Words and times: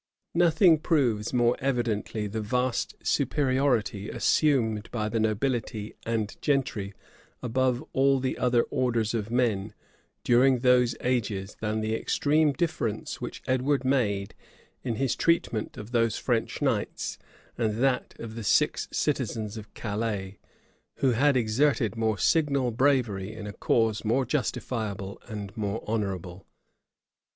Nothing 0.33 0.79
proves 0.79 1.31
more 1.31 1.55
evidently 1.59 2.25
the 2.25 2.41
vast 2.41 2.95
superiority 3.05 4.09
assumed 4.09 4.89
by 4.89 5.07
the 5.09 5.19
nobility 5.19 5.93
and 6.07 6.35
gentry 6.41 6.95
above 7.43 7.83
all 7.93 8.19
the 8.19 8.35
other 8.39 8.63
orders 8.71 9.13
of 9.13 9.29
men, 9.29 9.75
during 10.23 10.61
those 10.61 10.95
ages, 11.01 11.55
than 11.59 11.81
the 11.81 11.93
extreme 11.93 12.51
difference 12.51 13.21
which 13.21 13.43
Edward 13.45 13.85
made 13.85 14.33
in 14.81 14.95
his 14.95 15.15
treatment 15.15 15.77
of 15.77 15.91
these 15.91 16.17
French 16.17 16.63
knights, 16.63 17.19
and 17.55 17.75
that 17.75 18.15
of 18.19 18.33
the 18.33 18.43
six 18.43 18.87
citizens 18.91 19.55
of 19.55 19.71
Calais, 19.75 20.39
who 20.95 21.11
had 21.11 21.37
exerted 21.37 21.95
more 21.95 22.17
signal 22.17 22.71
bravery 22.71 23.31
in 23.33 23.45
a 23.45 23.53
cause 23.53 24.03
more 24.03 24.25
justifiable 24.25 25.21
and 25.27 25.55
more 25.55 25.83
honorable. 25.85 26.47